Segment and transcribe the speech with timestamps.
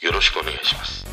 [0.00, 1.06] よろしくお願いします。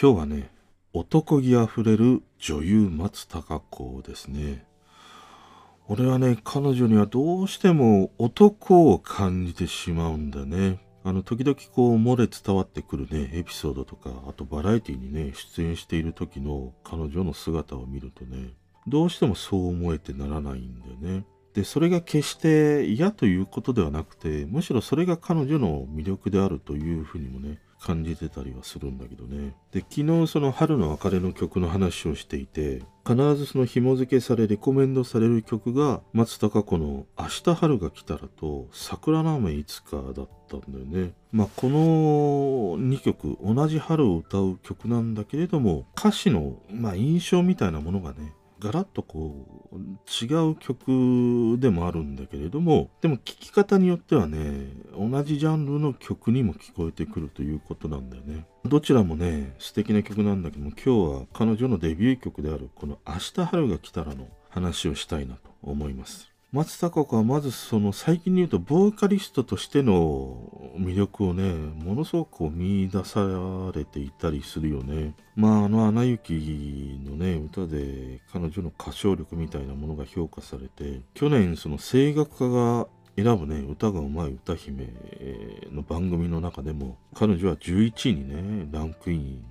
[0.00, 0.50] 今日はね
[0.94, 4.64] 男気あふれる女優松たか子ですね。
[5.88, 10.80] 俺はね彼女にはどうしても男を感じてしまうんだね。
[11.04, 18.54] あの時々こう漏れ伝わってくるねエピソードとかあとバラエティにね出演している時の彼女の姿を見るとね
[18.86, 21.26] どうしてもそう思えてならないんだよね。
[21.56, 29.54] でそれが決して嫌ということではなくてむしろそれが彼女の魅力であるというふうにもね感じてたりはするんだけどね。
[29.70, 41.12] で、昨日その春の別れの曲の話をしていて、必ずその紐付けされ、レコメンドされる曲が、松たか子の明日春が来たらと、桜の雨いつかだったんだよね。
[41.30, 41.78] まあ、この
[42.82, 49.76] 2曲、同じ春を歌う曲なんだけれども、歌詞の、まあ、印象みたいなものがね、ガラッとこう
[50.24, 58.46] 違う曲でもあるんだけれどもでも聴き方によってはね同じジャンルの曲にも聞こえてくるということなんだよね。
[58.64, 66.35] どちらもね素敵な曲なんだけども今日は彼女のデビュー曲であるこの「明日春が来たら」の話をしたいなと思います。
[66.52, 73.20] 松たか子はまずその最近に言うとボーカリストとしての魅力をねものすごく見出さ
[73.74, 75.14] れていたりするよね。
[75.34, 82.86] まああの「アナ雪」のね歌で彼女の歌唱力みたいなものが評価されて去年その声楽家が
[83.16, 84.92] 選ぶね歌がうまい歌姫
[85.72, 89.44] の番組の中でも彼女は11位にねランクイン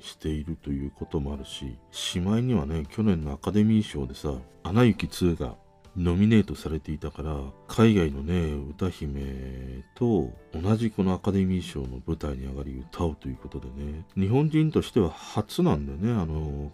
[0.00, 4.32] しているということもあるししまいにはね去年のアカデミー賞でさ
[4.64, 5.54] 「アナ雪2」が
[5.96, 7.36] ノミネートされていたから
[7.66, 14.04] 海外のね歌姫と同じこのアカデミー賞の舞台に上がり歌うということでね。
[14.16, 16.70] 日本人としては初なんだよねあの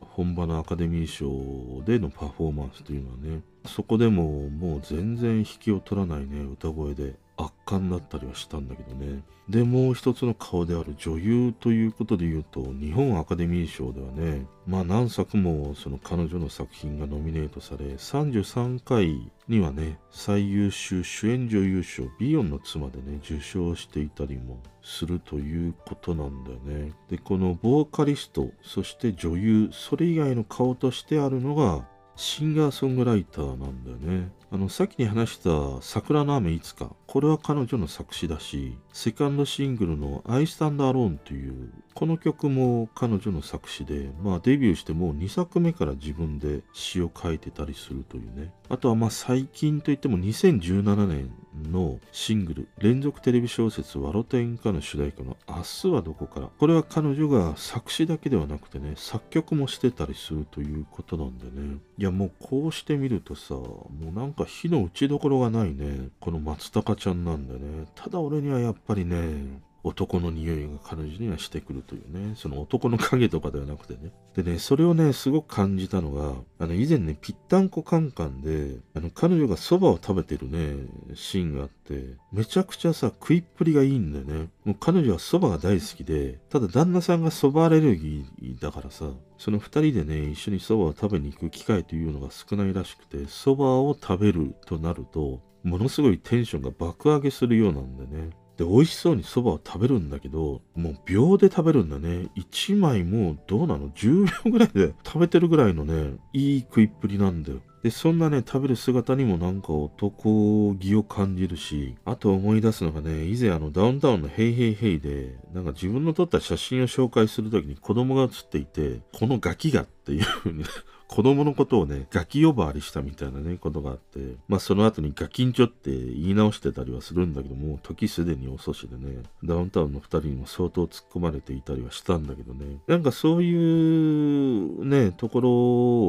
[0.00, 3.42] 本場のアカデミー賞でのパフォーマンスというのはね。
[3.66, 7.14] そこでももう全然引きを取らないね歌声で。
[7.40, 9.22] 圧巻だったりはしたんだけどね。
[9.48, 26.92] で、もう一つの顔である女優ということで言うと、日本アカデミー賞ではね、まあ何作もその彼女の作品がノミネートされ、33回にはね、最優秀主演女優賞、ビヨンの妻でね、受賞していたりもするということなんだよね。
[27.08, 31.84] で、このボーカリスト、そして女優、それ以外の顔としてあるのが、
[32.14, 34.30] シンガーソングライターなんだよね。
[34.52, 36.90] あの、さっきに話した桜の雨いつか。
[37.06, 48.52] これは彼女の作詞だし、セカンドシングルのアイスタンドアローンという、この曲も彼女の作詞で、まあデビューしてもう2作目から自分で詩を書いてたりするというね。
[48.68, 51.32] あとはまあ最近といっても2017年
[51.70, 56.48] のシングル、連続テレビ小説ワロテンカの主題歌の明日はどこから。
[56.58, 61.78] これは彼女が作詞だけではなくてね、作曲もしてたりするということなんでね。
[61.98, 66.08] いやもうこうしてみるとさ、もうなんか火の打ちどころがないね。
[66.20, 67.86] この松高ちゃんなんだね。
[67.94, 74.12] ただ俺にはやっぱりね、男の匂いが彼女にはしてくるというね、その男の影とかではなくてね。
[74.36, 84.50] でね、それをね、すごく感じたのが、あの、以前ね、ぴったんこカンカンで、あの、彼女が蕎麦を食べてるね、シーンがあって、めちゃくちゃさ、食いっぷりがいいんだよね。
[84.64, 89.06] もう彼女は蕎麦が大好きで、ただ旦那さんが蕎麦アレルギーだからさ、
[89.38, 98.30] その二人でね、一緒に蕎麦を食べに行く機会というのが少ないらしくて、蕎麦を食べるとなると、ものすごいテンションが爆上げするようなんだよね。
[98.60, 102.28] で、美味しそうに蕎麦を食べるんだけど、もう秒で食べるんだね。
[102.36, 107.60] 1枚もうどうなの ?10 秒ぐらいで食べてるぐらいのね、いい食いっぷりなんだよ。
[107.82, 120.64] で、そんなね、食べる姿にもなんか男気を感じるし、あと思い出すのがね、以前あのダウンタウンのヘイヘイヘイで、なんか自分の撮った写真を紹介するときに子供が写っていて、このガキがっていう風に
[121.10, 135.50] 子供のことをね、ガキ呼ばわりしたみたいなね、ことがあって、まあその後にガキンチョって言い直してたりはするんだけども、時すでに遅しでね、ダウンタウンの二人にも相当突っ込まれていたりはしたんだけどね、なんかそういうね、ところ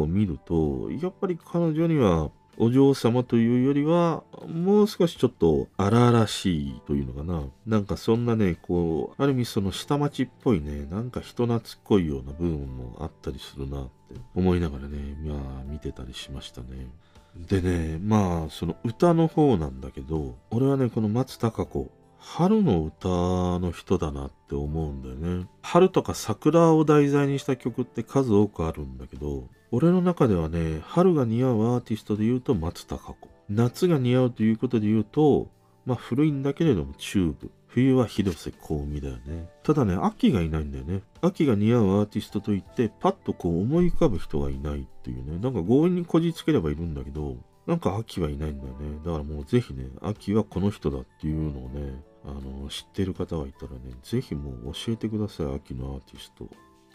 [0.02, 7.44] を見ると、やっぱり彼女にはお嬢様というよりは、もう少しちょっと荒々しいというのかな。
[7.66, 16.88] なんかそんなね、こう、ある意味その下町っぽいね、なんか人懐っこいような部分もあったりするなって思いながらね、まあ見てたりしましたね。
[17.36, 21.90] でね、まあ、その歌の方なんだけど、俺はね、この松たか子、
[22.20, 23.08] 春の歌
[23.60, 25.48] の人だなって思うんだよね。
[25.62, 33.30] 春とか桜を題材にした曲って数多くあるんだけど、俺の中ではね、春が似合うアーティストで言うと松たか子。
[33.50, 35.50] 夏が似合うということで言うと、
[35.86, 37.52] まあ古いんだけれどもチューブ。
[37.68, 39.50] 冬は広瀬香美だよね。
[39.64, 41.04] ただね、秋がいないんだよね。
[41.22, 45.40] 秋が似合うアーティストといって、パッとこう思い浮かぶ人がいないっていうね。
[45.40, 48.98] なんか強引にこじつければいるんだけど、なんか秋はいないんだよね。
[49.06, 56.50] だからもうぜひね、秋はこの人だっていうのをね、あの、知ってる方がいたらね、ぜひもう教えてください、秋のアーティスト。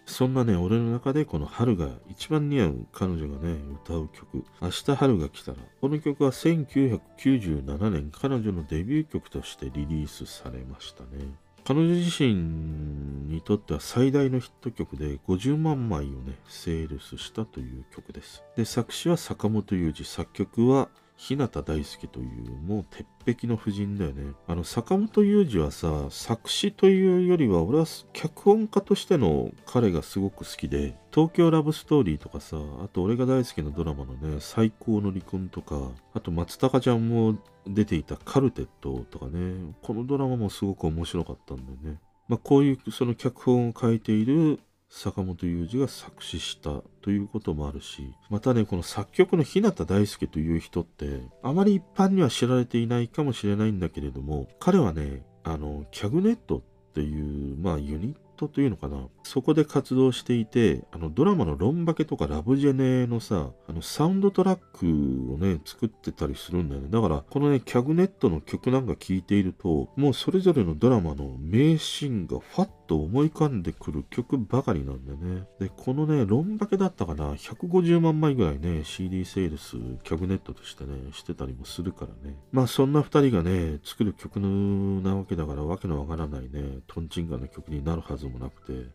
[0.06, 5.58] そんなね、俺の中でこの春が一番似合う彼女がね、歌う曲、明日春が来たら。
[5.80, 11.28] この曲は1997年、彼女のデビュー曲としてリリースされましたね。
[11.64, 18.44] 彼女自身にとっては最大のヒット曲で50万枚をね、セールスしたという曲です。
[18.56, 24.34] で、作詞は坂本雄二、作曲は日向大輔というもう鉄壁の夫人だよね。
[24.46, 41.98] あの坂本雄二はさ作詞というよりは俺は脚本家としての彼がすごく好きで東京ラブストーリーとかさあと俺が大好きなドラマのね最高の離婚とかあと松高ちゃんも出ていたカルテットとかねこのドラマもすごく面白かったんだよね。
[42.28, 56.62] まあ、こういうその脚本を書いている坂本雄二が作詞したということもあるし、またね、この作曲の日向大輔という人って、あまり一般には知られていないかもしれないんだけれども、彼はね、あの、キャグネットっ
[56.94, 59.08] ていう、まあ、ユニットというのかな。
[59.24, 66.88] そこで活動していて、あのドラマのロンバケとかラブジェネのさ、あのサウンドトラックをね、作ってたりするんだよね。
[66.90, 75.46] だから、このね、キャグネットの曲なんか聴いていると、もうそれぞれのドラマの名シーンがファッと思い浮かんでくる曲ばかりなんだよね。
[75.58, 82.36] で、このね、ロンバケだったかな、150万枚ぐらいね、CD セールス、キャグネットとしてね、してたりもするからね。
[82.52, 88.88] まあ、そんな二人がね、作る曲なわけだから、わけのわからないね、トンチンガの曲になるはずもなくて、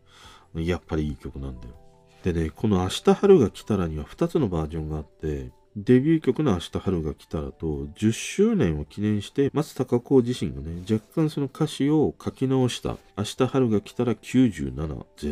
[0.54, 1.74] やっぱりいい曲なんだよ。
[2.22, 12.98] でね、この明日春が来たらには2つのバージョンがあって、デビュー曲の明日春が来たらと10周年を記念して松たか子自身がね若干その歌詞を書き直した。
[13.16, 15.30] 明日春が来たら9707ってい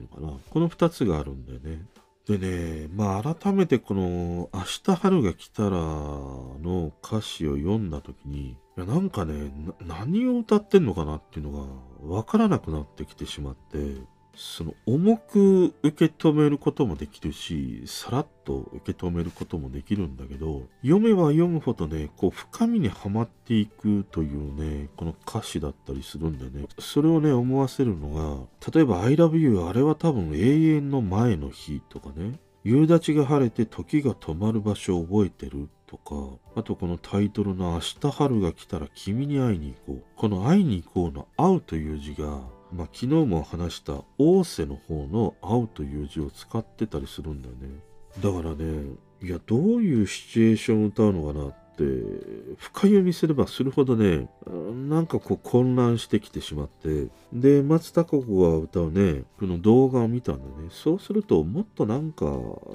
[0.00, 0.38] うのかな。
[0.48, 1.84] この2つがあるんだよね。
[2.26, 11.66] でねまあ改めてこの明日春が来たらの歌詞を読んだ時にいやなんかね何を歌ってんのかなっていうの
[12.06, 14.02] がわからなくなってきてしまって
[14.36, 40.04] その重く受け止めることもできるし、さらっと受け止めることもできるんだけど、読めば読むほどね、こう深みにはまっていくというね、この歌詞だったりするんでね、それをね、思わせるのが、例えば I love you あれは多分永遠の前の日とかね、夕立が晴れて時が止まる場所を覚えてるとか、あとこのタイトルの明日春が来たら君に会いに行こう。
[40.16, 42.40] この会いに行こうの会うという字が、
[42.72, 47.80] まあ、昨日も話した大瀬の方の会うという字を使ってたりするんだよね。
[48.20, 51.84] だからね、いや、どういうシチュエーションを歌うのかなって、
[52.56, 54.28] 深読みすればするほどね、
[54.88, 60.68] なんかこう混乱してきてしまって、で、松たか子が歌うね、この動画を見たんだね。
[60.70, 62.26] そうすると、もっとなんか、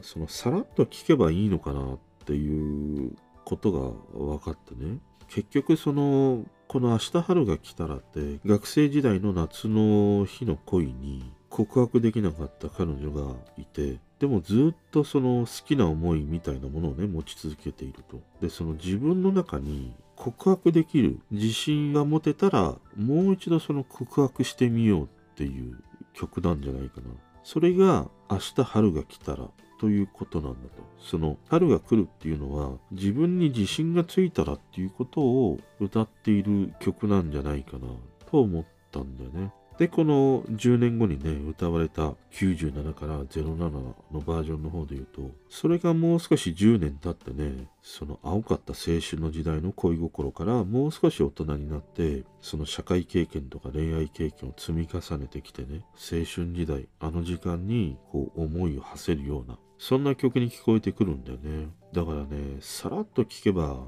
[0.01, 3.79] そのさらっと聞けばいいのかなってていうことが
[4.13, 4.99] 分かってね。
[5.27, 25.77] 結局そのこの明日春が来たらって学生時代の夏の日の恋に告白できなかった彼女がいてでもずっとその好きな思いみたいなものをね持ち続けているとでその自分の中に告白できる自信が持てたらもう一度その告白してみようっていう
[26.13, 27.07] 曲なんじゃないかな
[27.51, 30.83] それが明日春が来たらということなんだと。
[30.99, 37.87] その春が来るっていうのは自分に自信がついたらっていうことを歌っている曲なんじゃないかな
[38.29, 39.51] と思ったんだよね。
[39.79, 61.69] で、この10年後にね、歌われた97から07のバージョンの方で言うと、それがもう少し10年経ってね、その青かった青春の時代の恋心からもう少し大人になって、その社会経験とか恋愛経験を積み重ねてきてね、青春時代、あの時間にこう思いを馳せるような、そんな曲に聞こえてくるんだよね。
[61.93, 63.81] だからね、さらっと聴けば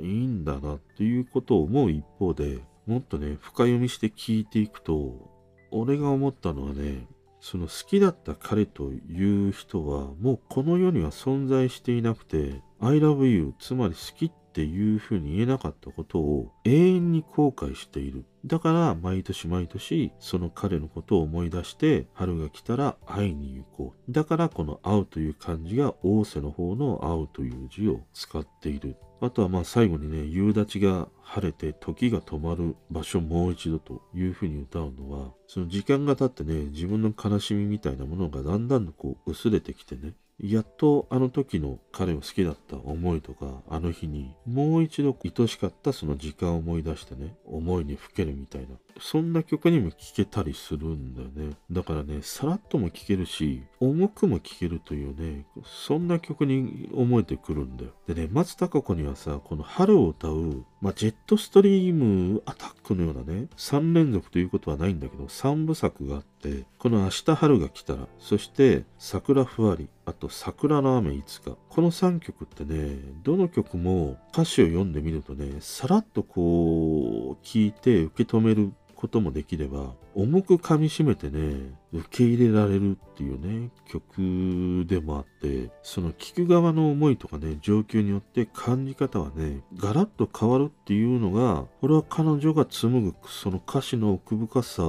[0.00, 5.30] いいんだなっていうことを思う一方で、もっとね、深読みして聞いていくと、
[5.70, 7.06] 俺が思ったのはね、
[7.40, 18.26] その好きだった彼という人はもうこの世には存在していなくて、I love you、つまり好きっっていうふうに言えなかったことを永遠に後悔している。
[18.44, 24.12] だから毎年毎年その彼のことを思い出して春が来たら会いに行こう。
[24.12, 28.96] だからこの会うという漢字が仰せの方の会うという字を使っている。
[29.22, 48.68] あとはまあ最後にね、夕立が晴れて時が止まる場所もう一度というふうに歌うのは、その時間が経ってね、自分の悲しみみたいなものがだんだんとこう薄れてきてね、やっとあの時の彼を好きだった思いとか、あの日にもう一度愛しかったその時間を思い出してね、思いにふけるみたいな。
[49.00, 51.56] そんな曲にも聴けたりするんだよね。
[51.70, 57.90] だからね、さらっとも聴けるし、重くも聴けるというね、そんな曲に思えてくるんだよ。
[58.06, 71.56] でね、松たか子にはさ、この春を歌う、まあ、ジェットストリームアタックのようなね、3連続ということはないんだけど、3部作があって、この明日春が来たら、そして桜ふわり、あと桜の雨いつか。
[71.68, 94.82] この3曲ってね、どの曲も歌詞を読んでみるとね、さらっとこう、聴いて受け止めることもできれば、重く噛みしめてね、受け入れられるっていうね、曲でもあって、その聴く側の思いとかね、状況によって感じ方はね、ガラッと変わるっていうのが、これは彼女が紡ぐその歌詞の奥深さ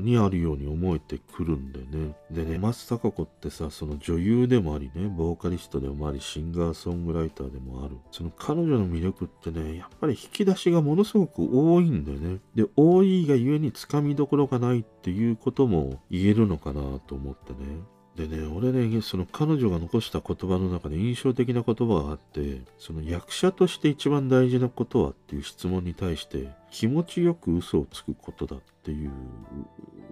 [0.00, 2.14] にあるように思えてくるんだよね。
[2.30, 7.98] でね、松たか子ってさ、その女優でもありね、ボーカリストでもあり、シンガーソングライターでもある。
[8.10, 12.38] その彼女の魅力ってね、やっぱり引き出しがものすごく多いんだよね。
[12.54, 17.58] で、多いがゆえにつかみどころがないっていうことも言言えるのかなと思ってね。
[18.16, 29.10] でね、俺ね、その彼女が残した言葉の中で印象的な言葉があって、その役者として一番大事なことはっていう質問に対して、気持ちよく嘘をつくことだっていう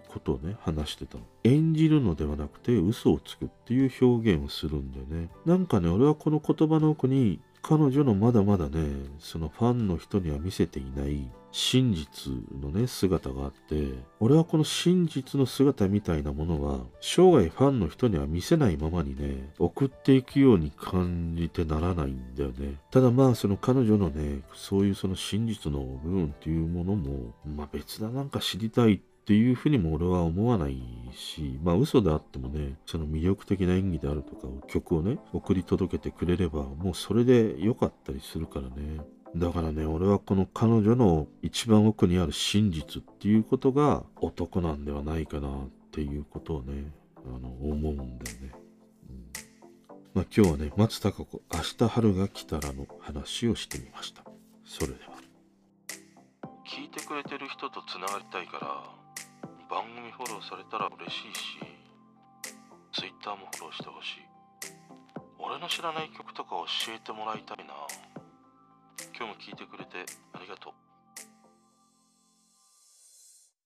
[0.09, 1.25] ことをね、話してたの。
[1.45, 5.29] 演じるのではなくて嘘をつくっていう表現をするんだよね。
[5.45, 8.81] なんかね、俺はこの言葉の奥に彼女のまだまだね、
[9.19, 22.75] そのファンの人には見せていない真実のね、姿があって、俺はこの真実の姿みたいなものは、生涯ファンの人には見せないままにね、送っていくように感じてならないんだよね。
[22.91, 30.81] ただまあ、その彼女のね、そういうその真実の部分っていうものも、まあ別だなんか知りたいっていうふうにも俺は思わない
[31.15, 39.01] し、まあ嘘であってもね、その魅力的な演技であるとか曲をね、送り届けてくれれば、もうそれで良かったりするからね。
[39.37, 46.93] だからね、俺はこの彼女の一番奥にある真実っていうことが男なんではないかなっていうことをね、
[47.25, 48.19] あの、思うんだよね。
[49.09, 49.31] うん、
[50.15, 54.25] まあ今日はね、松たか子、明日春が来たらの話をしてみました。
[54.65, 55.11] それでは。
[56.71, 59.01] 聞いてくれてる人とつながりたいから
[59.69, 61.59] 番組フォローされたら嬉しいし
[62.95, 64.31] Twitter もフォローしてほしい
[65.39, 66.51] 俺の知らない曲とか
[66.87, 67.60] 教えてもらいたい
[69.21, 70.90] 今日も聞いてくれてありがとう。